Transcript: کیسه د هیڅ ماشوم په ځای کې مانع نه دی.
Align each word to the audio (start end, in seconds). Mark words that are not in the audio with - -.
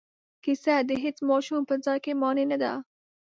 کیسه 0.43 0.75
د 0.89 0.91
هیڅ 1.03 1.17
ماشوم 1.29 1.61
په 1.69 1.75
ځای 1.85 1.97
کې 2.03 2.11
مانع 2.21 2.45
نه 2.51 2.57
دی. 2.61 2.73